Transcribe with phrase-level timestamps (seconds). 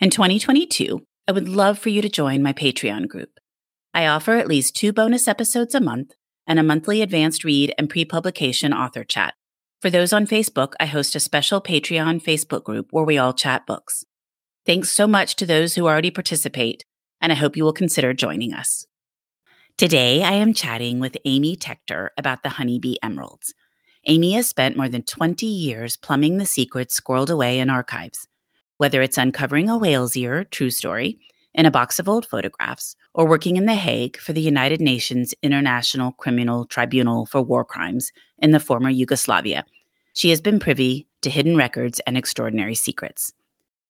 [0.00, 3.40] In 2022, I would love for you to join my Patreon group.
[3.92, 6.12] I offer at least two bonus episodes a month
[6.46, 9.34] and a monthly advanced read and pre publication author chat.
[9.82, 13.66] For those on Facebook, I host a special Patreon Facebook group where we all chat
[13.66, 14.04] books.
[14.64, 16.84] Thanks so much to those who already participate,
[17.20, 18.86] and I hope you will consider joining us.
[19.76, 23.52] Today, I am chatting with Amy Tector about the Honeybee Emeralds.
[24.06, 28.28] Amy has spent more than 20 years plumbing the secrets squirreled away in archives,
[28.78, 31.18] whether it's uncovering a whale's ear true story
[31.54, 35.34] in a box of old photographs or working in The Hague for the United Nations
[35.42, 39.64] International Criminal Tribunal for War Crimes in the former Yugoslavia.
[40.14, 43.32] She has been privy to hidden records and extraordinary secrets.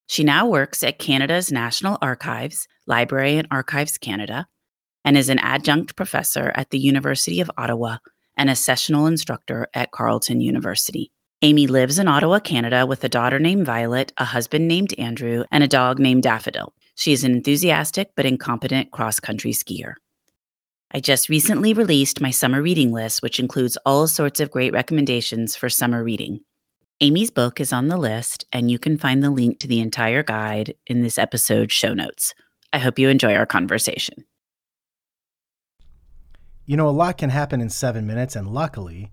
[0.06, 4.46] She now works at Canada's National Archives, Library and Archives Canada,
[5.04, 7.98] and is an adjunct professor at the University of Ottawa
[8.36, 11.10] and a sessional instructor at Carleton University.
[11.42, 15.62] Amy lives in Ottawa, Canada, with a daughter named Violet, a husband named Andrew, and
[15.62, 16.72] a dog named Daffodil.
[16.96, 19.94] She is an enthusiastic but incompetent cross country skier.
[20.90, 25.54] I just recently released my summer reading list, which includes all sorts of great recommendations
[25.54, 26.40] for summer reading.
[27.00, 30.24] Amy's book is on the list, and you can find the link to the entire
[30.24, 32.34] guide in this episode's show notes.
[32.72, 34.24] I hope you enjoy our conversation.
[36.66, 39.12] You know, a lot can happen in seven minutes, and luckily,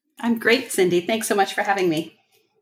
[0.21, 1.01] I'm great, Cindy.
[1.01, 2.17] Thanks so much for having me.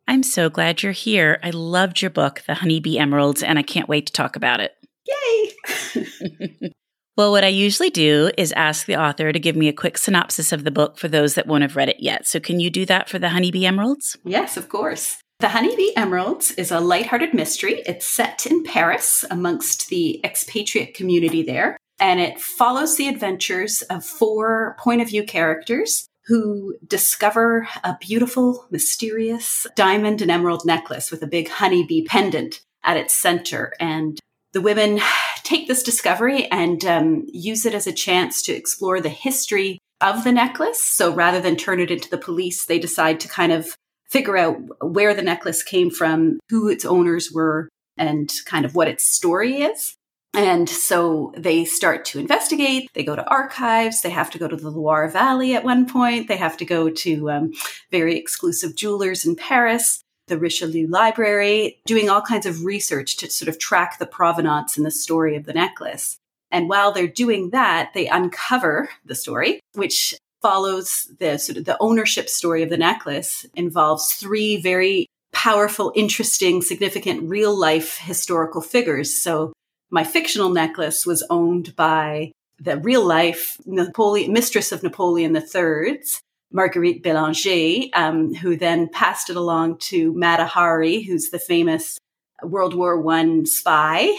[0.07, 1.39] I'm so glad you're here.
[1.43, 4.73] I loved your book, The Honeybee Emeralds, and I can't wait to talk about it.
[5.05, 6.71] Yay!
[7.17, 10.51] well, what I usually do is ask the author to give me a quick synopsis
[10.51, 12.27] of the book for those that won't have read it yet.
[12.27, 14.17] So, can you do that for The Honeybee Emeralds?
[14.23, 15.17] Yes, of course.
[15.39, 17.83] The Honeybee Emeralds is a lighthearted mystery.
[17.85, 24.05] It's set in Paris amongst the expatriate community there and it follows the adventures of
[24.05, 31.23] four point of view characters who discover a beautiful, mysterious diamond and emerald necklace with
[31.23, 33.73] a big honeybee pendant at its center.
[33.79, 34.19] And
[34.53, 34.99] the women
[35.43, 40.23] take this discovery and um, use it as a chance to explore the history of
[40.23, 40.79] the necklace.
[40.79, 43.75] So rather than turn it into the police, they decide to kind of
[44.07, 48.87] figure out where the necklace came from, who its owners were, and kind of what
[48.87, 49.95] its story is.
[50.33, 52.89] And so they start to investigate.
[52.93, 54.01] They go to archives.
[54.01, 56.27] They have to go to the Loire Valley at one point.
[56.27, 57.53] They have to go to um,
[57.91, 63.49] very exclusive jewelers in Paris, the Richelieu Library, doing all kinds of research to sort
[63.49, 66.17] of track the provenance and the story of the necklace.
[66.51, 71.77] And while they're doing that, they uncover the story, which follows the sort of the
[71.79, 79.15] ownership story of the necklace, involves three very powerful, interesting, significant real life historical figures.
[79.15, 79.53] So
[79.91, 87.03] my fictional necklace was owned by the real life Napoleon, mistress of Napoleon III's, Marguerite
[87.03, 91.97] Bélanger, um, who then passed it along to Mata Hari, who's the famous
[92.43, 94.09] World War One spy,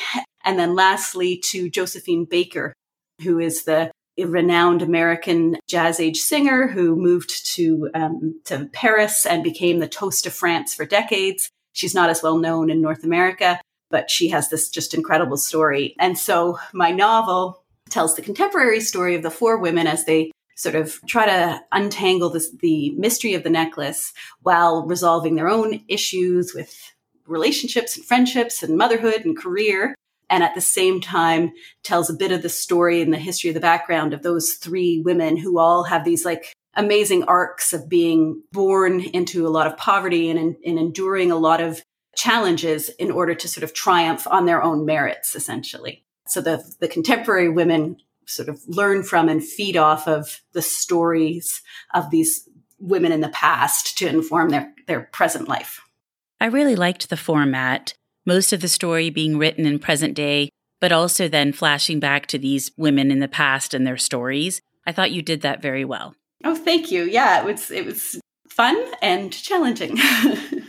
[0.45, 2.73] and then lastly to Josephine Baker,
[3.23, 9.43] who is the renowned American jazz age singer who moved to um, to Paris and
[9.43, 11.51] became the toast of France for decades.
[11.73, 15.95] She's not as well known in North America, but she has this just incredible story.
[15.99, 20.75] And so my novel tells the contemporary story of the four women as they sort
[20.75, 26.55] of try to untangle this, the mystery of the necklace while resolving their own issues
[26.55, 26.93] with
[27.27, 29.95] relationships and friendships and motherhood and career.
[30.29, 31.53] And at the same time,
[31.83, 35.01] tells a bit of the story and the history of the background of those three
[35.01, 39.77] women who all have these like amazing arcs of being born into a lot of
[39.77, 41.83] poverty and, and enduring a lot of
[42.17, 46.05] challenges in order to sort of triumph on their own merits, essentially.
[46.27, 47.97] So the, the contemporary women
[48.27, 51.63] sort of learn from and feed off of the stories
[51.95, 52.49] of these
[52.79, 55.81] women in the past to inform their, their present life.
[56.41, 60.93] I really liked the format, most of the story being written in present day but
[60.93, 64.61] also then flashing back to these women in the past and their stories.
[64.87, 66.15] I thought you did that very well.
[66.45, 67.05] Oh, thank you.
[67.05, 68.19] Yeah, it was it was
[68.49, 69.99] fun and challenging.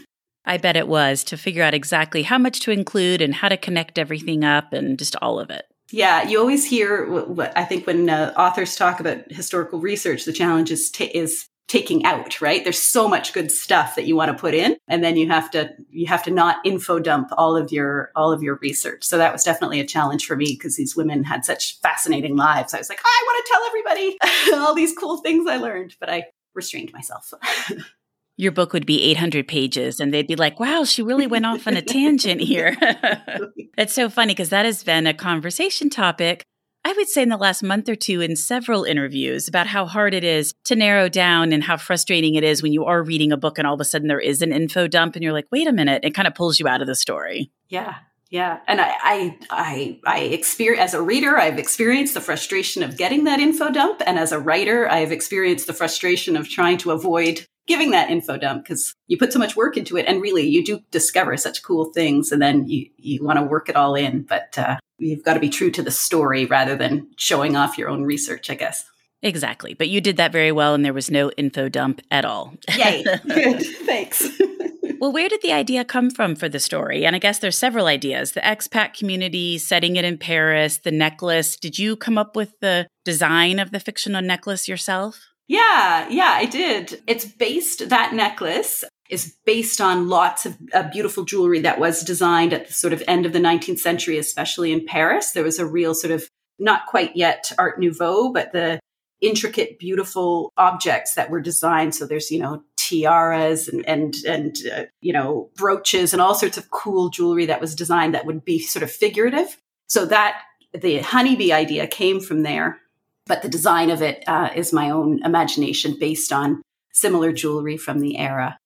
[0.45, 3.57] I bet it was to figure out exactly how much to include and how to
[3.57, 5.65] connect everything up and just all of it.
[5.91, 10.33] Yeah, you always hear what, I think when uh, authors talk about historical research, the
[10.33, 12.65] challenge is, t- is taking out, right?
[12.65, 15.49] There's so much good stuff that you want to put in and then you have
[15.51, 19.05] to you have to not info dump all of your all of your research.
[19.05, 22.73] So that was definitely a challenge for me because these women had such fascinating lives.
[22.73, 25.95] I was like, oh, I want to tell everybody all these cool things I learned,
[25.97, 27.33] but I restrained myself.
[28.37, 31.67] your book would be 800 pages and they'd be like, wow, she really went off
[31.67, 32.75] on a tangent here.
[33.77, 36.43] It's so funny because that has been a conversation topic
[36.83, 40.13] I would say in the last month or two in several interviews about how hard
[40.13, 43.37] it is to narrow down and how frustrating it is when you are reading a
[43.37, 45.67] book and all of a sudden there is an info dump and you're like, wait
[45.67, 47.51] a minute, it kind of pulls you out of the story.
[47.69, 47.95] Yeah.
[48.31, 48.59] Yeah.
[48.65, 53.25] And I, I, I, I experience as a reader, I've experienced the frustration of getting
[53.25, 54.01] that info dump.
[54.07, 58.37] And as a writer, I've experienced the frustration of trying to avoid giving that info
[58.37, 61.63] dump because you put so much work into it and really you do discover such
[61.63, 64.23] cool things and then you, you want to work it all in.
[64.23, 67.89] But, uh, you've got to be true to the story rather than showing off your
[67.89, 68.85] own research, I guess.
[69.23, 69.73] Exactly.
[69.73, 72.53] But you did that very well and there was no info dump at all.
[72.75, 73.03] Yay.
[73.27, 73.63] Good.
[73.85, 74.27] Thanks.
[74.99, 77.05] well, where did the idea come from for the story?
[77.05, 78.31] And I guess there's several ideas.
[78.31, 81.55] The expat community, setting it in Paris, the necklace.
[81.55, 85.30] Did you come up with the design of the fictional necklace yourself?
[85.51, 87.03] Yeah, yeah, I did.
[87.07, 92.53] It's based that necklace is based on lots of uh, beautiful jewelry that was designed
[92.53, 95.31] at the sort of end of the 19th century, especially in Paris.
[95.31, 96.25] There was a real sort of
[96.57, 98.79] not quite yet Art Nouveau, but the
[99.19, 101.95] intricate, beautiful objects that were designed.
[101.95, 106.57] So there's, you know, tiaras and, and, and uh, you know, brooches and all sorts
[106.57, 109.57] of cool jewelry that was designed that would be sort of figurative.
[109.89, 110.43] So that
[110.73, 112.79] the honeybee idea came from there.
[113.27, 117.99] But the design of it uh, is my own imagination based on similar jewelry from
[117.99, 118.57] the era.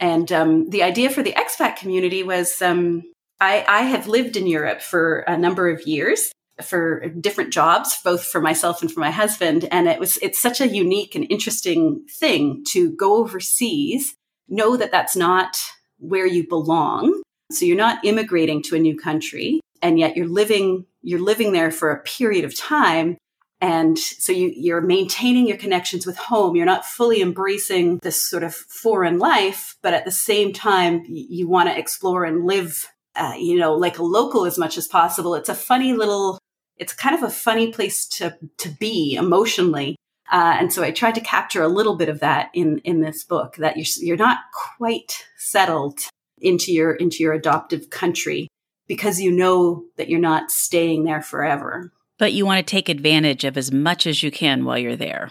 [0.00, 3.02] And um, the idea for the expat community was um,
[3.40, 6.32] I, I have lived in Europe for a number of years
[6.62, 9.68] for different jobs, both for myself and for my husband.
[9.70, 14.14] And it was, it's such a unique and interesting thing to go overseas,
[14.48, 15.58] know that that's not
[15.98, 17.22] where you belong.
[17.50, 21.70] So you're not immigrating to a new country and yet you're living, you're living there
[21.70, 23.18] for a period of time
[23.60, 26.56] and so you, you're maintaining your connections with home.
[26.56, 31.26] You're not fully embracing this sort of foreign life, but at the same time, you,
[31.28, 32.86] you want to explore and live,
[33.16, 35.34] uh, you know, like a local as much as possible.
[35.34, 36.38] It's a funny little,
[36.76, 39.96] it's kind of a funny place to, to be emotionally.
[40.30, 43.24] Uh, and so I tried to capture a little bit of that in, in this
[43.24, 44.38] book that you're, you're not
[44.76, 46.00] quite settled
[46.38, 48.48] into your, into your adoptive country
[48.88, 51.92] because you know that you're not staying there forever.
[52.24, 55.30] But you want to take advantage of as much as you can while you're there.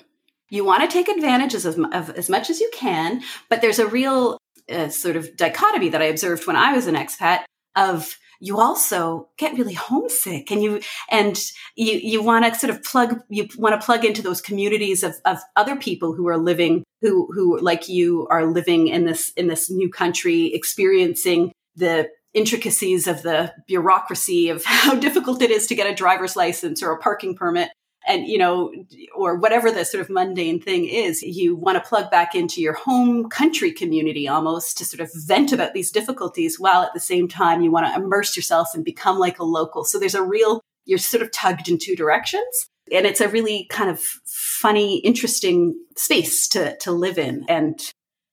[0.52, 3.88] You want to take advantage of, of as much as you can, but there's a
[3.88, 4.38] real
[4.72, 7.46] uh, sort of dichotomy that I observed when I was an expat
[7.76, 11.36] of you also get really homesick and you and
[11.76, 15.16] you you want to sort of plug you want to plug into those communities of,
[15.26, 19.48] of other people who are living who who like you are living in this in
[19.48, 25.76] this new country experiencing the intricacies of the bureaucracy of how difficult it is to
[25.76, 27.70] get a driver's license or a parking permit.
[28.06, 28.74] And you know
[29.16, 32.74] or whatever the sort of mundane thing is you want to plug back into your
[32.74, 37.30] home country community almost to sort of vent about these difficulties while at the same
[37.30, 39.86] time you want to immerse yourself and become like a local.
[39.86, 42.68] So there's a real you're sort of tugged in two directions.
[42.92, 47.46] And it's a really kind of funny interesting space to to live in.
[47.48, 47.80] And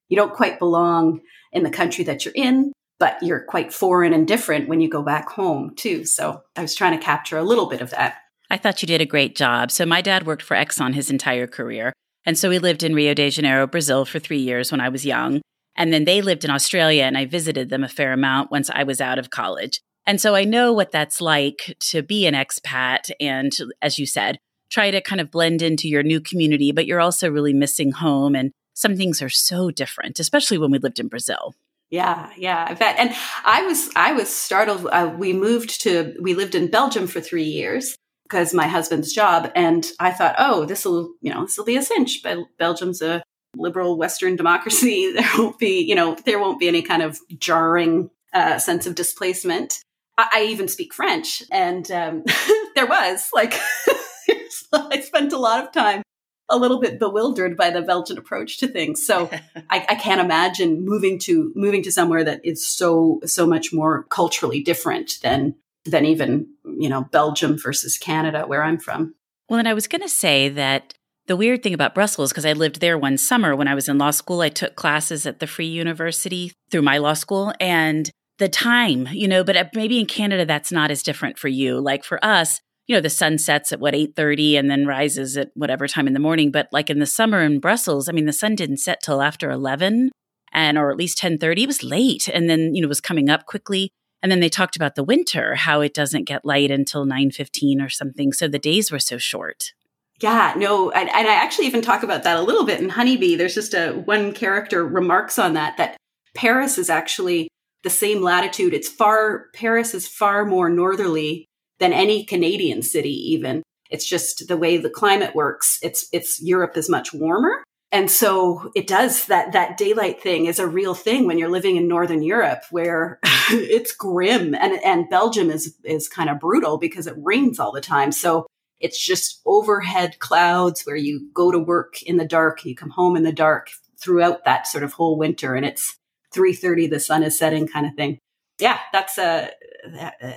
[0.09, 1.21] you don't quite belong
[1.53, 5.03] in the country that you're in but you're quite foreign and different when you go
[5.03, 6.05] back home too.
[6.05, 8.19] So I was trying to capture a little bit of that.
[8.51, 9.71] I thought you did a great job.
[9.71, 11.93] So my dad worked for Exxon his entire career.
[12.27, 15.07] And so we lived in Rio de Janeiro, Brazil for three years when I was
[15.07, 15.41] young.
[15.77, 18.83] And then they lived in Australia and I visited them a fair amount once I
[18.83, 19.81] was out of college.
[20.07, 24.39] And so I know what that's like to be an expat and, as you said,
[24.71, 28.35] try to kind of blend into your new community, but you're also really missing home.
[28.35, 31.55] And some things are so different, especially when we lived in Brazil.
[31.91, 32.97] Yeah, yeah, I bet.
[32.99, 33.13] And
[33.45, 34.87] I was, I was startled.
[34.87, 39.51] Uh, we moved to, we lived in Belgium for three years because my husband's job,
[39.57, 42.23] and I thought, oh, this will, you know, this will be a cinch.
[42.23, 43.25] But Belgium's a
[43.57, 45.13] liberal Western democracy.
[45.15, 48.95] There won't be, you know, there won't be any kind of jarring uh, sense of
[48.95, 49.83] displacement.
[50.17, 52.23] I, I, even speak French, and um,
[52.77, 53.55] there was like,
[54.73, 56.03] I spent a lot of time
[56.51, 59.05] a little bit bewildered by the Belgian approach to things.
[59.07, 59.31] So
[59.71, 64.05] I, I, can't imagine moving to moving to somewhere that is so so much more
[64.11, 65.55] culturally different than
[65.85, 69.15] than even, you know, Belgium versus Canada, where I'm from.
[69.49, 70.95] Well, and I was going to say that
[71.27, 73.99] the weird thing about Brussels, because I lived there one summer when I was in
[73.99, 77.53] law school, I took classes at the Free University through my law school.
[77.61, 81.49] And the time, you know, but uh, maybe in Canada that's not as different for
[81.49, 81.79] you.
[81.81, 85.53] Like for us, you know, the sun sets at what 8:30 and then rises at
[85.55, 88.33] whatever time in the morning, but like in the summer in Brussels, I mean the
[88.33, 90.11] sun didn't set till after 11
[90.53, 91.63] and or at least 10:30.
[91.63, 93.93] It was late and then, you know, was coming up quickly.
[94.25, 97.89] And then they talked about the winter, how it doesn't get light until 9:15 or
[97.89, 98.33] something.
[98.33, 99.73] So the days were so short.
[100.21, 103.37] Yeah, no, and, and, I actually even talk about that a little bit in Honeybee.
[103.37, 105.97] There's just a one character remarks on that that
[106.35, 107.49] Paris is actually
[107.85, 108.75] the same latitude.
[108.75, 111.47] It's far, Paris is far more northerly
[111.81, 113.63] than any Canadian city, even.
[113.91, 115.79] It's just the way the climate works.
[115.83, 117.65] It's, it's Europe is much warmer.
[117.93, 121.75] And so it does that, that daylight thing is a real thing when you're living
[121.75, 123.19] in Northern Europe where
[123.51, 127.81] it's grim and, and Belgium is, is kind of brutal because it rains all the
[127.81, 128.13] time.
[128.13, 128.47] So
[128.79, 133.17] it's just overhead clouds where you go to work in the dark, you come home
[133.17, 133.71] in the dark
[134.01, 135.57] throughout that sort of whole winter.
[135.57, 135.97] And it's,
[136.35, 138.19] 3:30 the sun is setting kind of thing.
[138.59, 139.51] Yeah, that's a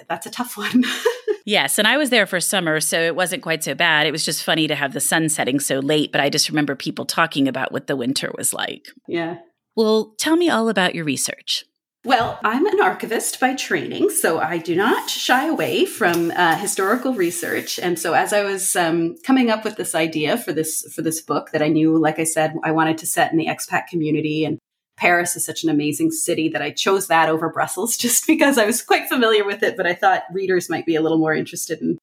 [0.07, 0.83] that's a tough one.
[1.45, 4.07] Yes, and I was there for summer, so it wasn't quite so bad.
[4.07, 6.75] It was just funny to have the sun setting so late, but I just remember
[6.75, 8.87] people talking about what the winter was like.
[9.07, 9.37] Yeah.
[9.75, 11.65] Well, tell me all about your research.
[12.05, 17.13] Well, I'm an archivist by training, so I do not shy away from uh, historical
[17.13, 17.79] research.
[17.79, 21.21] And so, as I was um, coming up with this idea for this for this
[21.21, 24.43] book that I knew, like I said, I wanted to set in the expat community
[24.43, 24.59] and
[25.03, 28.65] Paris is such an amazing city that I chose that over Brussels just because I
[28.65, 31.81] was quite familiar with it, but I thought readers might be a little more interested
[31.81, 31.97] in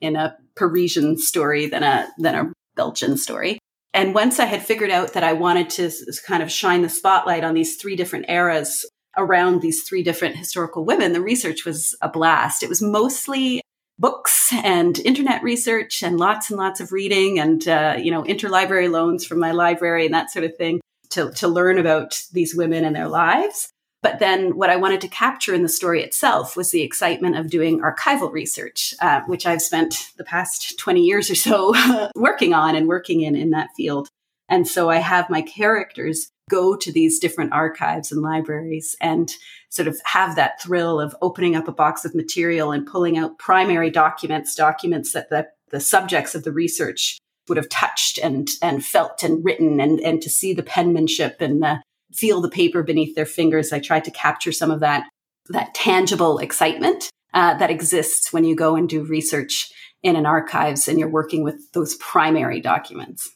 [0.00, 3.58] in a Parisian story than a than a Belgian story.
[3.92, 5.90] And once I had figured out that I wanted to
[6.26, 8.88] kind of shine the spotlight on these three different eras
[9.18, 12.62] around these three different historical women, the research was a blast.
[12.62, 13.60] It was mostly
[13.98, 18.90] books and internet research and lots and lots of reading and uh, you know interlibrary
[18.90, 22.84] loans from my library and that sort of thing to, to learn about these women
[22.84, 23.70] and their lives.
[24.00, 27.50] But then what I wanted to capture in the story itself was the excitement of
[27.50, 31.74] doing archival research, uh, which I've spent the past 20 years or so
[32.14, 34.08] working on and working in in that field.
[34.48, 39.30] And so I have my characters go to these different archives and libraries and
[39.68, 43.38] sort of have that thrill of opening up a box of material and pulling out
[43.38, 48.84] primary documents, documents that the, the subjects of the research would have touched and and
[48.84, 53.14] felt and written and and to see the penmanship and the, feel the paper beneath
[53.14, 53.72] their fingers.
[53.72, 55.04] I tried to capture some of that
[55.50, 59.70] that tangible excitement uh, that exists when you go and do research
[60.02, 63.28] in an archives and you're working with those primary documents.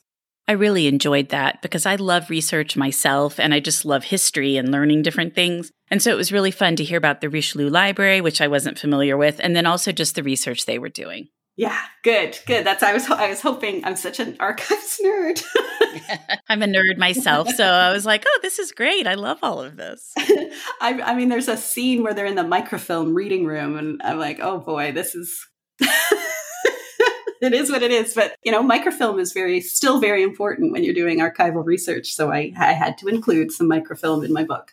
[0.49, 4.73] I really enjoyed that because I love research myself and I just love history and
[4.73, 5.71] learning different things.
[5.88, 8.78] And so it was really fun to hear about the Richelieu Library, which I wasn't
[8.78, 11.28] familiar with, and then also just the research they were doing.
[11.56, 12.64] Yeah, good, good.
[12.64, 13.85] That's I was I was hoping.
[13.85, 15.42] I'm such an archives nerd.
[16.49, 19.06] I'm a nerd myself, so I was like, "Oh, this is great!
[19.06, 22.42] I love all of this." I, I mean, there's a scene where they're in the
[22.42, 25.47] microfilm reading room, and I'm like, "Oh boy, this is."
[27.42, 30.85] it is what it is, but you know, microfilm is very still very important when
[30.85, 32.14] you're doing archival research.
[32.14, 34.73] So I, I had to include some microfilm in my book.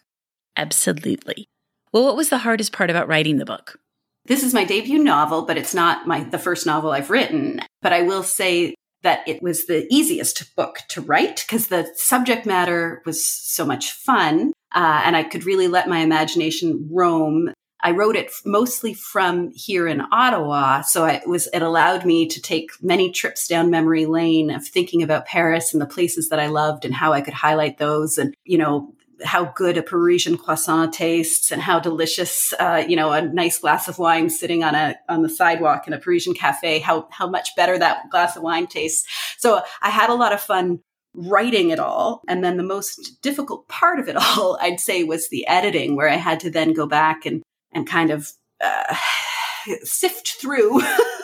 [0.56, 1.48] Absolutely.
[1.92, 3.80] Well, what was the hardest part about writing the book?
[4.26, 7.62] This is my debut novel, but it's not my the first novel I've written.
[7.82, 12.46] But I will say that it was the easiest book to write because the subject
[12.46, 17.54] matter was so much fun, uh, and I could really let my imagination roam.
[17.82, 22.42] I wrote it mostly from here in Ottawa, so it was it allowed me to
[22.42, 26.48] take many trips down memory lane of thinking about Paris and the places that I
[26.48, 30.94] loved and how I could highlight those, and you know how good a Parisian croissant
[30.94, 34.96] tastes and how delicious, uh, you know, a nice glass of wine sitting on a
[35.08, 38.68] on the sidewalk in a Parisian cafe, how how much better that glass of wine
[38.68, 39.08] tastes.
[39.38, 40.80] So I had a lot of fun
[41.14, 45.30] writing it all, and then the most difficult part of it all, I'd say, was
[45.30, 48.96] the editing, where I had to then go back and and kind of uh,
[49.84, 50.82] sift through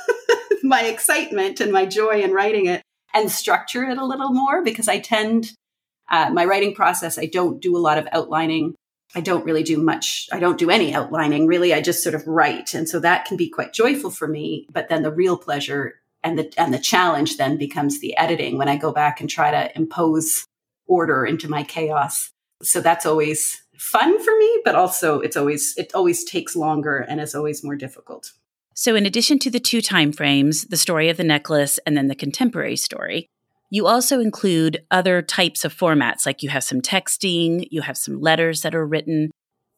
[0.63, 2.81] my excitement and my joy in writing it
[3.13, 5.53] and structure it a little more because I tend
[6.09, 8.75] uh, my writing process, I don't do a lot of outlining.
[9.15, 10.27] I don't really do much.
[10.31, 11.47] I don't do any outlining.
[11.47, 12.73] Really, I just sort of write.
[12.73, 14.67] And so that can be quite joyful for me.
[14.71, 18.67] But then the real pleasure and the, and the challenge then becomes the editing when
[18.67, 20.45] I go back and try to impose
[20.87, 22.31] order into my chaos.
[22.61, 27.21] So that's always fun for me, but also it's always, it always takes longer and
[27.21, 28.33] is always more difficult.
[28.73, 32.07] So in addition to the two time frames, the story of the necklace and then
[32.07, 33.27] the contemporary story,
[33.69, 38.19] you also include other types of formats, like you have some texting, you have some
[38.21, 39.31] letters that are written.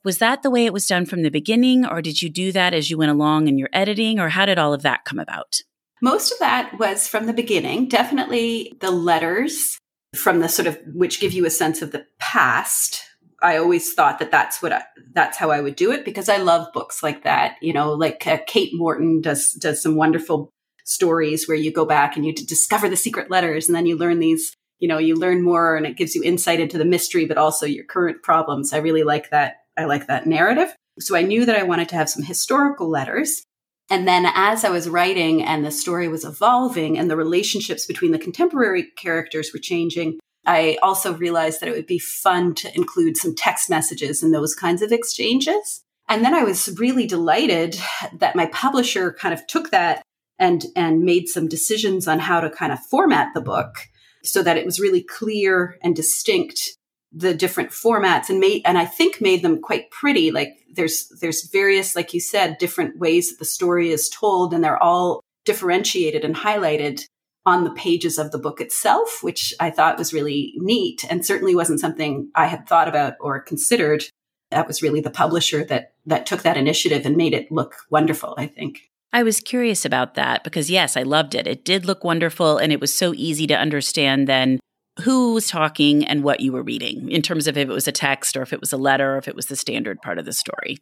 [0.03, 2.74] Was that the way it was done from the beginning, or did you do that
[2.74, 5.62] as you went along in your editing, or how did all of that come about?
[6.01, 7.88] Most of that was from the beginning.
[7.88, 9.77] Definitely the letters
[10.15, 13.03] from the sort of, which give you a sense of the past.
[13.41, 16.38] I always thought that that's what I, that's how I would do it because I
[16.38, 17.56] love books like that.
[17.62, 20.51] You know, like uh, Kate Morton does does some wonderful
[20.88, 24.20] stories where you go back and you discover the secret letters, and then you learn
[24.20, 27.38] these you know, you learn more and it gives you insight into the mystery, but
[27.38, 28.74] also your current problems.
[28.74, 29.56] I really like that.
[29.75, 30.74] I like that narrative.
[31.00, 33.44] So I knew that I wanted to have some historical letters.
[33.89, 38.12] And then as I was writing and the story was evolving and the relationships between
[38.12, 43.17] the contemporary characters were changing, I also realized that it would be fun to include
[43.17, 45.82] some text messages and those kinds of exchanges.
[46.10, 47.77] And then I was really delighted
[48.13, 50.01] that my publisher kind of took that
[50.39, 53.88] and and made some decisions on how to kind of format the book
[54.24, 56.77] so that it was really clear and distinct
[57.12, 60.32] the different formats and made and I think made them quite pretty.
[60.32, 64.63] Like there's there's various like you said different ways that the story is told and
[64.63, 67.06] they're all differentiated and highlighted
[67.46, 71.56] on the pages of the book itself which I thought was really neat and certainly
[71.56, 74.03] wasn't something I had thought about or considered.
[74.51, 78.36] That was really the publisher that that took that initiative and made it look wonderful
[78.38, 78.82] I think
[79.13, 81.47] I was curious about that because, yes, I loved it.
[81.47, 84.59] It did look wonderful and it was so easy to understand then
[85.01, 87.91] who was talking and what you were reading in terms of if it was a
[87.91, 90.25] text or if it was a letter or if it was the standard part of
[90.25, 90.77] the story.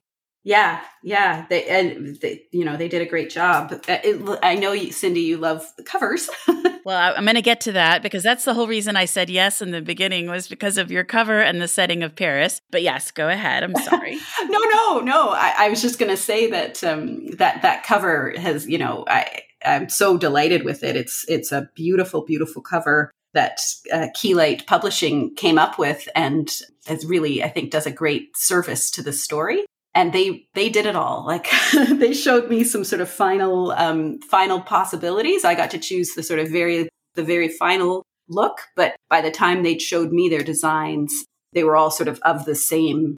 [0.45, 3.71] Yeah, yeah, they and they, you know they did a great job.
[3.71, 6.29] Uh, it, I know, you, Cindy, you love the covers.
[6.85, 9.59] well, I'm going to get to that because that's the whole reason I said yes
[9.59, 12.61] in the beginning was because of your cover and the setting of Paris.
[12.69, 13.63] But yes, go ahead.
[13.63, 14.19] I'm sorry.
[14.43, 15.29] no, no, no.
[15.31, 19.03] I, I was just going to say that um, that that cover has, you know,
[19.07, 20.95] I I'm so delighted with it.
[20.95, 23.61] It's it's a beautiful, beautiful cover that
[23.91, 26.51] uh, Keylight Publishing came up with, and
[26.87, 30.85] is really, I think, does a great service to the story and they they did
[30.85, 31.25] it all.
[31.25, 31.49] Like
[31.89, 35.43] they showed me some sort of final um, final possibilities.
[35.43, 39.31] I got to choose the sort of very the very final look but by the
[39.31, 43.15] time they showed me their designs they were all sort of of the same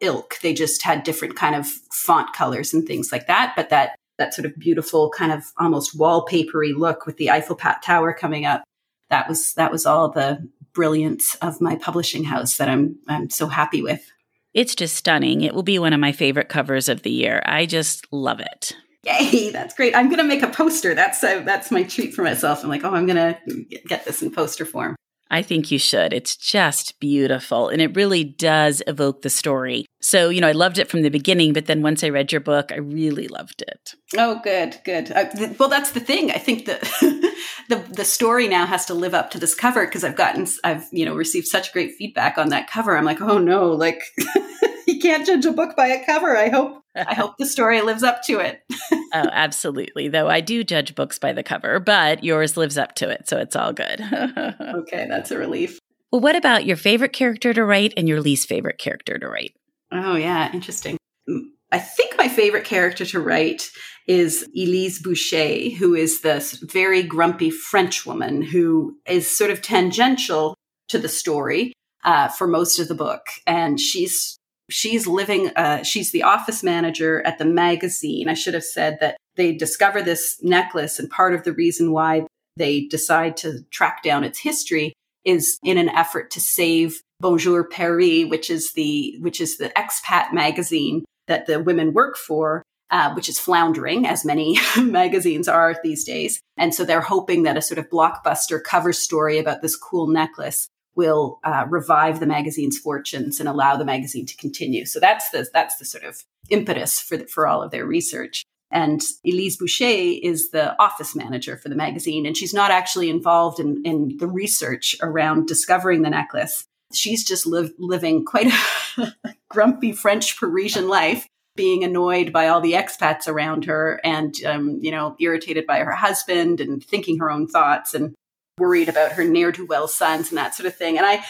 [0.00, 0.38] ilk.
[0.42, 4.34] They just had different kind of font colors and things like that but that that
[4.34, 8.64] sort of beautiful kind of almost wallpapery look with the eiffel tower coming up
[9.10, 13.46] that was that was all the brilliance of my publishing house that i'm i'm so
[13.46, 14.10] happy with
[14.54, 15.42] it's just stunning.
[15.42, 17.42] It will be one of my favorite covers of the year.
[17.46, 18.72] I just love it.
[19.04, 19.94] Yay, that's great.
[19.94, 20.94] I'm going to make a poster.
[20.94, 22.62] That's a, that's my treat for myself.
[22.62, 24.96] I'm like, oh, I'm going to get this in poster form.
[25.30, 26.12] I think you should.
[26.12, 29.84] It's just beautiful and it really does evoke the story.
[30.00, 32.40] So, you know, I loved it from the beginning, but then once I read your
[32.40, 33.94] book, I really loved it.
[34.16, 35.12] Oh, good, good.
[35.12, 36.30] Uh, th- well, that's the thing.
[36.30, 36.82] I think that
[37.68, 40.86] the the story now has to live up to this cover because I've gotten I've,
[40.90, 42.96] you know, received such great feedback on that cover.
[42.96, 44.02] I'm like, "Oh no, like
[44.86, 46.36] you can't judge a book by a cover.
[46.36, 48.62] I hope I hope the story lives up to it.
[48.92, 50.08] oh, absolutely.
[50.08, 53.38] Though I do judge books by the cover, but yours lives up to it, so
[53.38, 54.00] it's all good.
[54.60, 55.78] okay, that's a relief.
[56.10, 59.54] Well, what about your favorite character to write and your least favorite character to write?
[59.92, 60.96] Oh, yeah, interesting.
[61.28, 63.68] Mm, I think my favorite character to write
[64.08, 70.54] is Elise Boucher, who is this very grumpy French woman who is sort of tangential
[70.88, 73.26] to the story uh, for most of the book.
[73.46, 74.38] And she's
[74.70, 79.16] she's living uh, she's the office manager at the magazine i should have said that
[79.36, 84.24] they discover this necklace and part of the reason why they decide to track down
[84.24, 84.92] its history
[85.24, 90.32] is in an effort to save bonjour paris which is the which is the expat
[90.32, 96.04] magazine that the women work for uh, which is floundering, as many magazines are these
[96.04, 96.40] days.
[96.56, 100.68] And so they're hoping that a sort of blockbuster cover story about this cool necklace
[100.94, 104.84] will uh, revive the magazine's fortunes and allow the magazine to continue.
[104.84, 108.44] So that's the that's the sort of impetus for the, for all of their research.
[108.70, 113.60] And Elise Boucher is the office manager for the magazine, and she's not actually involved
[113.60, 116.64] in, in the research around discovering the necklace.
[116.92, 118.52] She's just living quite
[118.98, 121.26] a grumpy French Parisian life,
[121.58, 125.92] being annoyed by all the expats around her, and um, you know, irritated by her
[125.92, 127.92] husband, and thinking her own thoughts.
[127.92, 128.14] And
[128.58, 130.96] worried about her ne'er do well sons and that sort of thing.
[130.96, 131.24] And I,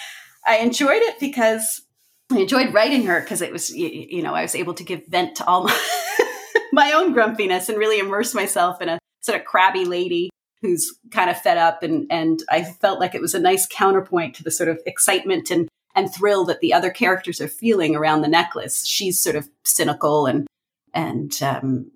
[0.47, 1.83] I enjoyed it because
[2.33, 5.07] I enjoyed writing her because it was, you, you, know, I was able to give
[5.07, 5.89] vent to all my,
[6.73, 10.31] my own grumpiness and really immerse myself in a sort of crabby lady
[10.63, 11.83] who's kind of fed up.
[11.83, 15.51] And, and I felt like it was a nice counterpoint to the sort of excitement
[15.51, 18.87] and, and thrill that the other characters are feeling around the necklace.
[18.87, 20.47] She's sort of cynical and,
[20.95, 21.91] and, um,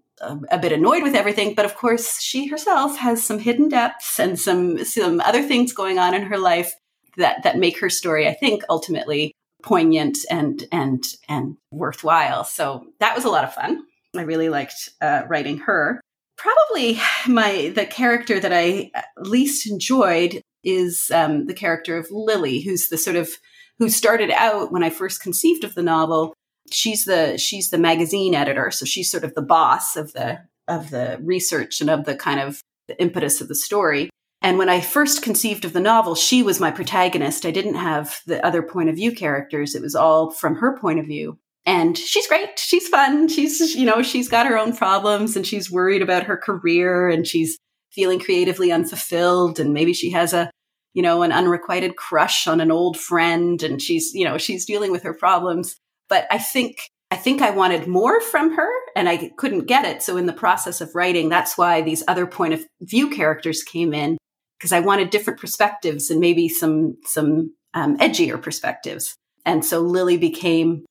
[0.50, 4.38] a bit annoyed with everything, but of course, she herself has some hidden depths and
[4.38, 6.72] some some other things going on in her life
[7.16, 12.44] that that make her story, I think, ultimately poignant and and and worthwhile.
[12.44, 13.84] So that was a lot of fun.
[14.16, 16.00] I really liked uh, writing her.
[16.36, 22.88] Probably my the character that I least enjoyed is um, the character of Lily, who's
[22.88, 23.30] the sort of
[23.78, 26.34] who started out when I first conceived of the novel.
[26.70, 30.90] She's the she's the magazine editor, so she's sort of the boss of the of
[30.90, 34.10] the research and of the kind of the impetus of the story.
[34.42, 37.46] And when I first conceived of the novel, she was my protagonist.
[37.46, 39.74] I didn't have the other point of view characters.
[39.74, 41.38] It was all from her point of view.
[41.64, 42.58] And she's great.
[42.58, 43.28] She's fun.
[43.28, 47.24] She's, you know, she's got her own problems and she's worried about her career and
[47.24, 47.56] she's
[47.92, 49.60] feeling creatively unfulfilled.
[49.60, 50.50] And maybe she has a,
[50.94, 54.92] you know, an unrequited crush on an old friend and she's, you know, she's dealing
[54.92, 55.76] with her problems.
[56.08, 56.78] But I think
[57.12, 60.02] I think I wanted more from her and I couldn't get it.
[60.02, 63.92] So in the process of writing, that's why these other point of view characters came
[63.92, 64.16] in
[64.58, 69.14] because I wanted different perspectives and maybe some, some um, edgier perspectives.
[69.44, 70.86] And so Lily became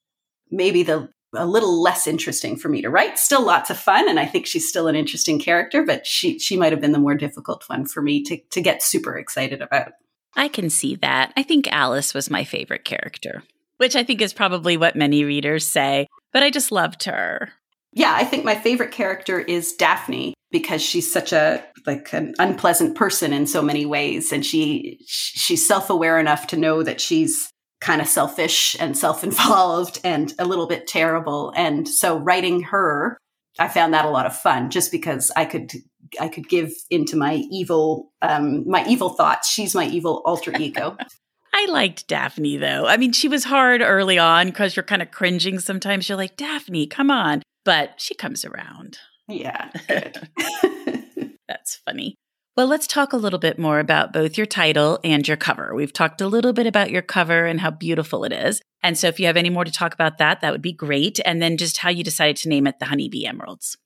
[0.52, 3.17] maybe the, a little less interesting for me to write.
[3.17, 4.10] Still lots of fun.
[4.10, 7.00] And I think she's still an interesting character, but she, she might have been the
[7.00, 9.94] more difficult one for me to, to get super excited about.
[10.36, 11.34] I can see that.
[11.36, 13.44] I think Alice was my favorite character
[13.82, 17.50] which I think is probably what many readers say, but I just loved her.
[17.94, 22.96] Yeah, I think my favorite character is Daphne because she's such a like an unpleasant
[22.96, 27.50] person in so many ways and she she's self-aware enough to know that she's
[27.82, 33.17] kind of selfish and self-involved and a little bit terrible and so writing her
[33.60, 35.72] I found that a lot of fun just because I could
[36.20, 39.50] I could give into my evil um my evil thoughts.
[39.50, 40.98] She's my evil alter ego.
[41.54, 42.88] I liked Daphne though.
[42.88, 46.08] I mean, she was hard early on because you're kind of cringing sometimes.
[46.08, 47.44] You're like, Daphne, come on.
[47.65, 48.98] But she comes around.
[49.28, 49.70] Yeah.
[51.48, 52.15] That's funny.
[52.62, 55.74] Well, let's talk a little bit more about both your title and your cover.
[55.74, 58.62] We've talked a little bit about your cover and how beautiful it is.
[58.84, 61.19] And so if you have any more to talk about that, that would be great.
[61.26, 63.78] And then just how you decided to name it the Honeybee Emeralds.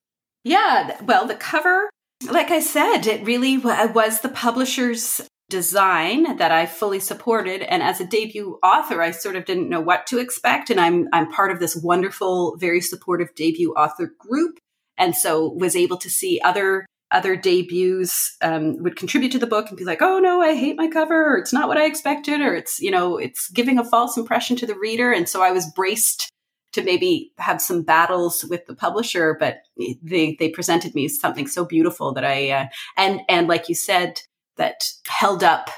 [0.44, 1.02] Yeah.
[1.04, 1.90] Well, the cover,
[2.30, 7.62] like I said, it really was the publisher's design that I fully supported.
[7.62, 10.70] And as a debut author, I sort of didn't know what to expect.
[10.70, 14.60] And I'm, I'm part of this wonderful, very supportive debut author group.
[14.98, 16.86] And so was able to see other
[17.16, 20.76] other debuts um, would contribute to the book and be like, "Oh no, I hate
[20.76, 23.86] my cover," or "It's not what I expected," or "It's you know, it's giving a
[23.86, 26.30] false impression to the reader." And so I was braced
[26.74, 29.60] to maybe have some battles with the publisher, but
[30.04, 32.66] they they presented me something so beautiful that I uh,
[32.98, 34.22] and and like you said,
[34.58, 35.70] that held up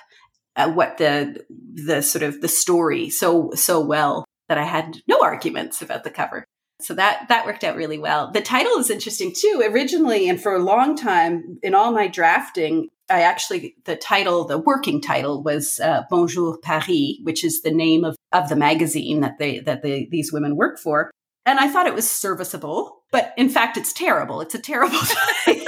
[0.56, 1.46] uh, what the
[1.76, 6.10] the sort of the story so so well that I had no arguments about the
[6.10, 6.46] cover.
[6.82, 8.32] So that that worked out really well.
[8.32, 9.64] The title is interesting too.
[9.68, 14.60] Originally and for a long time in all my drafting, I actually the title, the
[14.60, 19.40] working title was uh, Bonjour Paris, which is the name of of the magazine that
[19.40, 21.10] they that they, these women work for.
[21.46, 24.42] And I thought it was serviceable, but in fact, it's terrible.
[24.42, 25.00] It's a terrible
[25.46, 25.67] title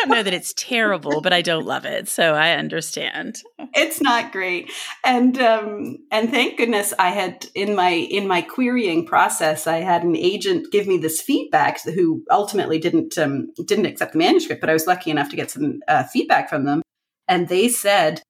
[0.00, 2.08] don't know that it's terrible, but I don't love it.
[2.08, 3.42] So I understand.
[3.74, 4.70] It's not great.
[5.04, 10.02] And um and thank goodness I had in my in my querying process, I had
[10.02, 14.70] an agent give me this feedback who ultimately didn't um didn't accept the manuscript, but
[14.70, 16.82] I was lucky enough to get some uh, feedback from them.
[17.26, 18.22] And they said,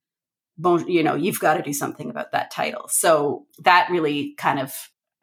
[0.57, 2.87] bon, you know, you've got to do something about that title.
[2.89, 4.73] So that really kind of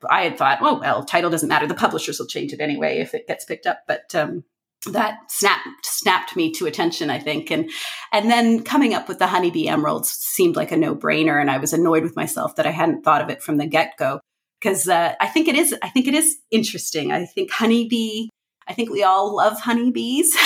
[0.09, 1.67] I had thought, oh well, title doesn't matter.
[1.67, 3.81] The publishers will change it anyway if it gets picked up.
[3.87, 4.45] But um,
[4.87, 7.71] that snapped snapped me to attention i think and
[8.13, 11.73] and then coming up with the honeybee emeralds seemed like a no-brainer and i was
[11.73, 14.21] annoyed with myself that i hadn't thought of it from the get-go
[14.61, 18.29] because uh, i think it is i think it is interesting i think honeybee
[18.69, 20.37] i think we all love honeybees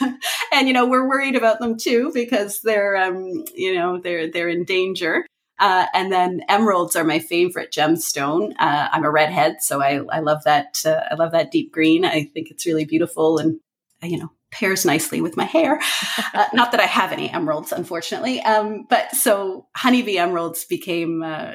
[0.52, 4.48] and you know we're worried about them too because they're um, you know they're they're
[4.48, 5.24] in danger
[5.58, 8.52] uh, and then emeralds are my favorite gemstone.
[8.58, 10.82] Uh, I'm a redhead, so I, I love that.
[10.84, 12.04] Uh, I love that deep green.
[12.04, 13.58] I think it's really beautiful and
[14.02, 15.80] you know, pairs nicely with my hair.
[16.34, 18.40] Uh, not that I have any emeralds, unfortunately.
[18.40, 21.52] Um, but so honeybee emeralds became, uh,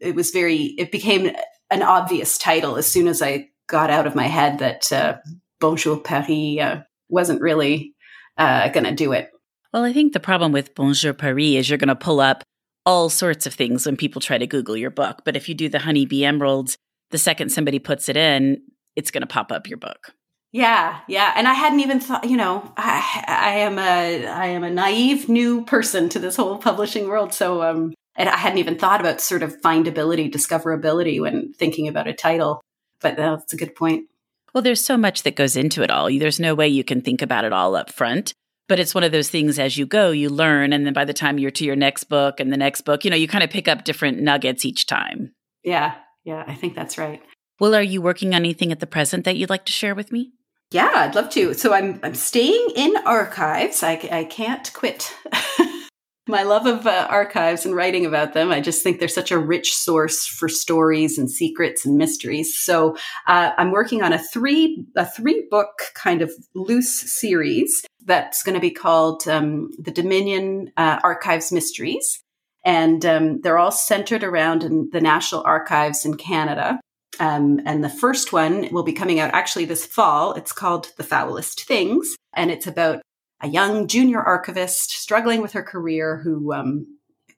[0.00, 1.30] it was very, it became
[1.70, 5.16] an obvious title as soon as I got out of my head that uh,
[5.60, 7.94] Bonjour Paris uh, wasn't really
[8.36, 9.30] uh, going to do it.
[9.72, 12.42] Well, I think the problem with Bonjour Paris is you're going to pull up
[12.84, 15.22] all sorts of things when people try to Google your book.
[15.24, 16.76] But if you do the honeybee emeralds,
[17.10, 18.60] the second somebody puts it in,
[18.96, 20.12] it's going to pop up your book.
[20.52, 22.28] Yeah, yeah, and I hadn't even thought.
[22.28, 26.58] You know, I, I am a I am a naive new person to this whole
[26.58, 31.54] publishing world, so um, and I hadn't even thought about sort of findability, discoverability when
[31.54, 32.60] thinking about a title.
[33.00, 34.08] But that's a good point.
[34.52, 36.06] Well, there's so much that goes into it all.
[36.06, 38.34] There's no way you can think about it all up front.
[38.68, 40.72] But it's one of those things as you go, you learn.
[40.72, 43.10] And then by the time you're to your next book and the next book, you
[43.10, 45.32] know, you kind of pick up different nuggets each time.
[45.64, 47.22] Yeah, yeah, I think that's right.
[47.58, 50.12] Well, are you working on anything at the present that you'd like to share with
[50.12, 50.32] me?
[50.72, 51.52] Yeah, I'd love to.
[51.52, 53.82] So I'm I'm staying in archives.
[53.82, 55.14] I, I can't quit
[56.26, 58.50] my love of uh, archives and writing about them.
[58.50, 62.58] I just think they're such a rich source for stories and secrets and mysteries.
[62.58, 68.42] So uh, I'm working on a three a three book kind of loose series that's
[68.42, 72.22] going to be called um, the Dominion uh, Archives Mysteries,
[72.64, 76.80] and um, they're all centered around the National Archives in Canada.
[77.20, 80.32] Um, and the first one will be coming out actually this fall.
[80.34, 83.02] It's called The Foulest Things, and it's about
[83.40, 86.86] a young junior archivist struggling with her career who, um,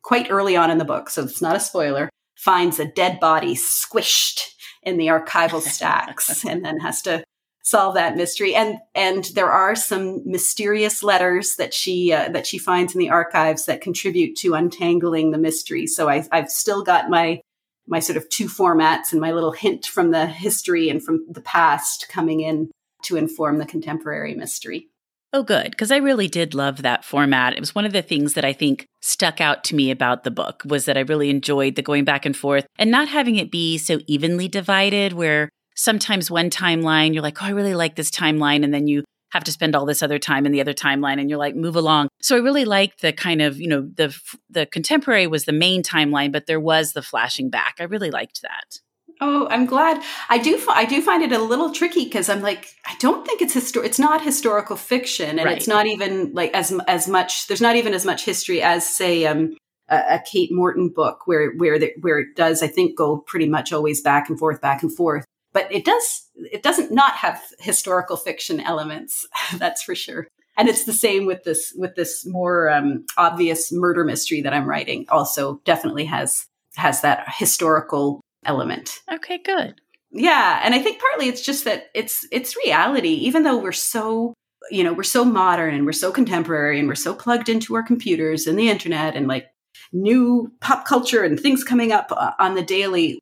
[0.03, 3.55] quite early on in the book, so it's not a spoiler, finds a dead body
[3.55, 4.51] squished
[4.83, 7.25] in the archival stacks and then has to
[7.65, 8.55] solve that mystery.
[8.55, 13.11] And and there are some mysterious letters that she uh, that she finds in the
[13.11, 15.87] archives that contribute to untangling the mystery.
[15.87, 17.41] So I, i've still got my
[17.87, 21.41] my sort of two formats and my little hint from the history and from the
[21.41, 22.71] past coming in
[23.03, 24.89] to inform the contemporary mystery
[25.35, 25.73] Oh, good.
[25.73, 27.55] Because I really did love that format.
[27.55, 30.31] It was one of the things that I think stuck out to me about the
[30.31, 33.51] book was that I really enjoyed the going back and forth and not having it
[33.51, 38.13] be so evenly divided where sometimes one timeline, you're like, oh, I really like this
[38.13, 38.63] timeline.
[38.63, 39.03] And then you
[39.35, 41.75] have to spend all this other time in the other timeline and you're like, move
[41.75, 42.09] along.
[42.23, 44.17] So I really liked the kind of, you know, the,
[44.49, 47.75] the contemporary was the main timeline, but there was the flashing back.
[47.81, 48.79] I really liked that.
[49.21, 50.03] Oh, I'm glad.
[50.29, 50.61] I do.
[50.69, 53.85] I do find it a little tricky because I'm like, I don't think it's histor-
[53.85, 55.57] It's not historical fiction, and right.
[55.57, 57.47] it's not even like as as much.
[57.47, 59.57] There's not even as much history as say um,
[59.89, 63.49] a, a, Kate Morton book, where where the, where it does, I think, go pretty
[63.49, 65.25] much always back and forth, back and forth.
[65.55, 66.29] But it does.
[66.53, 69.27] It doesn't not have historical fiction elements.
[69.57, 70.29] that's for sure.
[70.57, 74.69] And it's the same with this with this more um, obvious murder mystery that I'm
[74.69, 75.07] writing.
[75.09, 79.01] Also, definitely has has that historical element.
[79.11, 79.81] Okay, good.
[80.11, 84.35] Yeah, and I think partly it's just that it's it's reality even though we're so
[84.71, 87.83] you know, we're so modern and we're so contemporary and we're so plugged into our
[87.83, 89.47] computers and the internet and like
[89.93, 93.19] new pop culture and things coming up uh, on the daily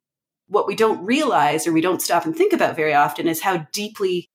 [0.53, 3.67] what we don't realize or we don't stop and think about very often is how
[3.73, 4.29] deeply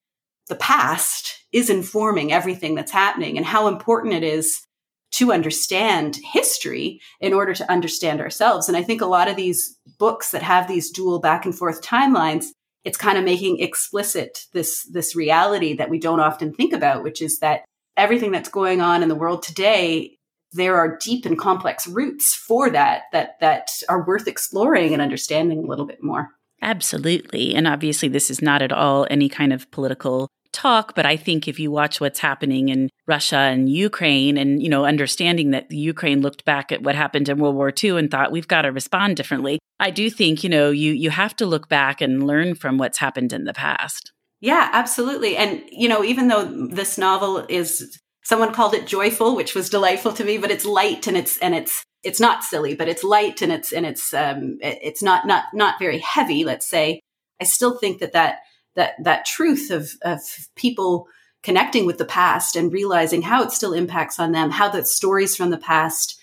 [0.47, 4.61] the past is informing everything that's happening and how important it is
[5.11, 8.67] to understand history in order to understand ourselves.
[8.67, 11.81] And I think a lot of these books that have these dual back and forth
[11.81, 12.47] timelines,
[12.83, 17.21] it's kind of making explicit this, this reality that we don't often think about, which
[17.21, 17.63] is that
[17.95, 20.16] everything that's going on in the world today,
[20.53, 25.59] there are deep and complex roots for that, that, that are worth exploring and understanding
[25.59, 26.29] a little bit more.
[26.61, 27.53] Absolutely.
[27.53, 31.47] And obviously, this is not at all any kind of political talk, but I think
[31.47, 36.21] if you watch what's happening in Russia and Ukraine and, you know, understanding that Ukraine
[36.21, 39.17] looked back at what happened in World War II and thought we've got to respond
[39.17, 42.77] differently, I do think, you know, you you have to look back and learn from
[42.77, 44.11] what's happened in the past.
[44.39, 45.37] Yeah, absolutely.
[45.37, 50.11] And, you know, even though this novel is someone called it joyful, which was delightful
[50.11, 53.41] to me, but it's light and it's and it's it's not silly, but it's light
[53.41, 56.99] and it's and it's um it's not not not very heavy, let's say.
[57.39, 58.39] I still think that that
[58.75, 60.19] that that truth of of
[60.57, 61.07] people
[61.41, 65.37] connecting with the past and realizing how it still impacts on them, how the stories
[65.37, 66.19] from the past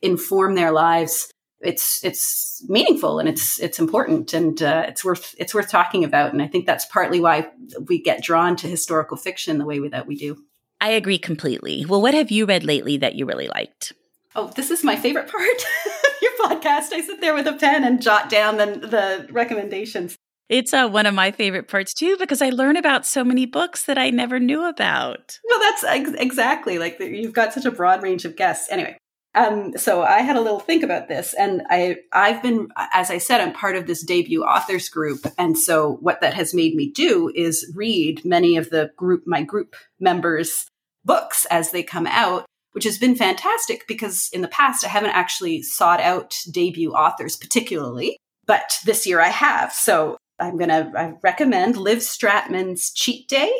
[0.00, 1.28] inform their lives.
[1.60, 6.32] It's it's meaningful and it's it's important and uh, it's worth it's worth talking about.
[6.32, 7.48] And I think that's partly why
[7.88, 10.36] we get drawn to historical fiction the way that we do.
[10.80, 11.84] I agree completely.
[11.84, 13.92] Well, what have you read lately that you really liked?
[14.36, 15.42] Oh, this is my favorite part
[15.86, 16.92] of your podcast.
[16.92, 20.16] I sit there with a pen and jot down the, the recommendations.
[20.48, 23.84] It's uh, one of my favorite parts too because I learn about so many books
[23.84, 25.38] that I never knew about.
[25.48, 28.68] Well, that's ex- exactly like you've got such a broad range of guests.
[28.70, 28.96] Anyway,
[29.34, 33.18] um, so I had a little think about this, and I I've been, as I
[33.18, 36.90] said, I'm part of this debut authors group, and so what that has made me
[36.90, 40.66] do is read many of the group my group members'
[41.04, 42.46] books as they come out.
[42.72, 47.34] Which has been fantastic because in the past I haven't actually sought out debut authors
[47.34, 49.72] particularly, but this year I have.
[49.72, 53.50] So I'm to I recommend Liv Stratman's Cheat Day.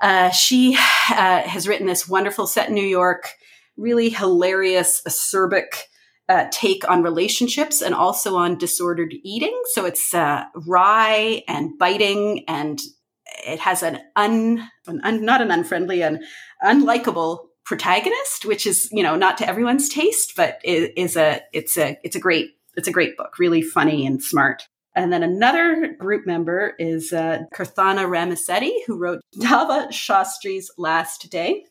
[0.00, 3.30] Uh, she uh, has written this wonderful set in New York,
[3.76, 5.82] really hilarious, acerbic
[6.28, 9.58] uh, take on relationships and also on disordered eating.
[9.72, 12.80] So it's uh, wry and biting, and
[13.46, 16.24] it has an un, an un not an unfriendly, an
[16.64, 21.76] unlikable protagonist, which is you know not to everyone's taste, but is, is a it's
[21.76, 24.66] a it's a great it's a great book, really funny and smart.
[24.94, 31.66] And then another group member is uh, Kirthana Ramisetti, who wrote Dava Shastri's Last Day,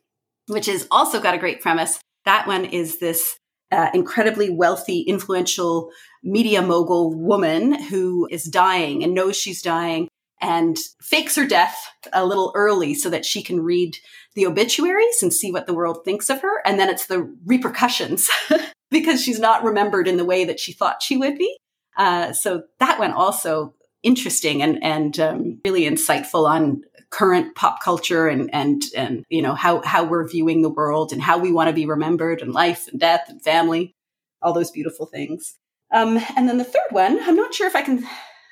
[0.48, 2.00] which has also got a great premise.
[2.26, 3.38] That one is this
[3.72, 5.90] uh, incredibly wealthy, influential
[6.24, 10.08] media mogul woman who is dying and knows she's dying
[10.42, 13.96] and fakes her death a little early so that she can read
[14.36, 16.62] the obituaries and see what the world thinks of her.
[16.66, 18.30] And then it's the repercussions
[18.92, 21.58] because she's not remembered in the way that she thought she would be.
[21.98, 26.84] Uh, so that one also interesting and and um, really insightful on
[27.16, 31.22] current pop culture and and and you know how how we're viewing the world and
[31.22, 33.96] how we want to be remembered and life and death and family,
[34.42, 35.56] all those beautiful things.
[35.94, 38.06] Um, and then the third one, I'm not sure if I can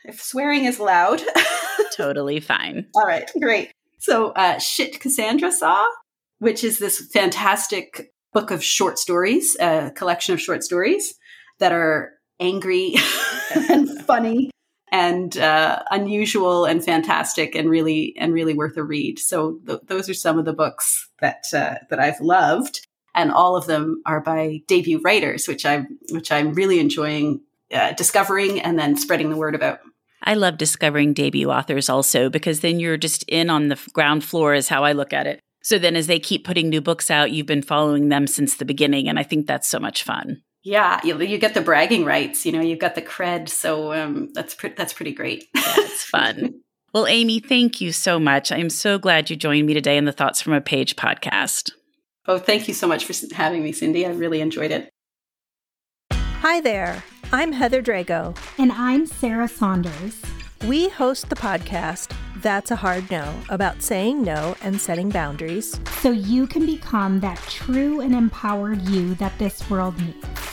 [0.05, 1.21] if swearing is allowed.
[1.95, 2.87] totally fine.
[2.95, 3.71] All right, great.
[3.99, 5.85] So, uh, Shit Cassandra Saw,
[6.39, 11.15] which is this fantastic book of short stories, a collection of short stories
[11.59, 12.95] that are angry
[13.69, 14.52] and funny
[14.93, 19.17] and uh, unusual and fantastic and really and really worth a read.
[19.17, 23.57] So th- those are some of the books that uh, that I've loved, and all
[23.57, 27.41] of them are by debut writers, which I'm which I'm really enjoying
[27.73, 29.79] uh, discovering and then spreading the word about.
[30.25, 34.53] I love discovering debut authors also because then you're just in on the ground floor,
[34.53, 35.39] is how I look at it.
[35.63, 38.65] So then, as they keep putting new books out, you've been following them since the
[38.65, 39.09] beginning.
[39.09, 40.43] And I think that's so much fun.
[40.63, 43.49] Yeah, you, you get the bragging rights, you know, you've got the cred.
[43.49, 45.49] So um, that's, pre- that's pretty great.
[45.53, 46.61] That's fun.
[46.93, 48.51] well, Amy, thank you so much.
[48.51, 51.71] I'm so glad you joined me today in the Thoughts from a Page podcast.
[52.25, 54.05] Oh, thank you so much for having me, Cindy.
[54.05, 54.89] I really enjoyed it.
[56.11, 57.03] Hi there.
[57.33, 58.37] I'm Heather Drago.
[58.57, 60.21] And I'm Sarah Saunders.
[60.65, 65.77] We host the podcast That's a Hard No about saying no and setting boundaries.
[65.99, 70.52] So you can become that true and empowered you that this world needs.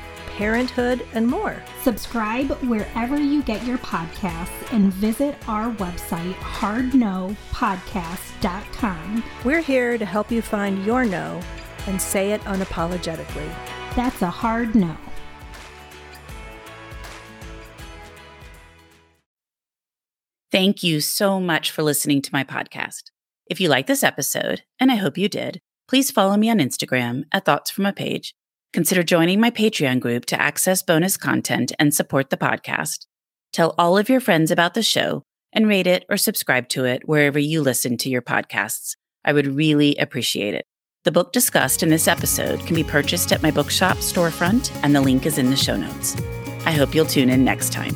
[0.41, 1.61] parenthood, and more.
[1.83, 9.23] Subscribe wherever you get your podcasts and visit our website, hardnopodcast.com.
[9.45, 11.39] We're here to help you find your no
[11.85, 13.53] and say it unapologetically.
[13.95, 14.97] That's a hard no.
[20.51, 23.11] Thank you so much for listening to my podcast.
[23.45, 27.25] If you like this episode, and I hope you did, please follow me on Instagram
[27.31, 28.33] at Thoughts from a Page.
[28.73, 33.05] Consider joining my Patreon group to access bonus content and support the podcast.
[33.51, 37.05] Tell all of your friends about the show and rate it or subscribe to it
[37.05, 38.95] wherever you listen to your podcasts.
[39.25, 40.63] I would really appreciate it.
[41.03, 45.01] The book discussed in this episode can be purchased at my bookshop storefront, and the
[45.01, 46.15] link is in the show notes.
[46.65, 47.95] I hope you'll tune in next time.